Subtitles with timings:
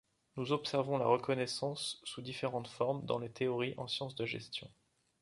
[0.35, 4.67] Nous observons la reconnaissance sous différentes formes dans les théories en sciences de gestion.